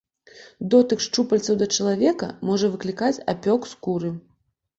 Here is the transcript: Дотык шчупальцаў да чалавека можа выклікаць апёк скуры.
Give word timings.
Дотык 0.73 1.03
шчупальцаў 1.07 1.59
да 1.59 1.67
чалавека 1.75 2.31
можа 2.49 2.71
выклікаць 2.77 3.11
апёк 3.37 3.61
скуры. 3.75 4.13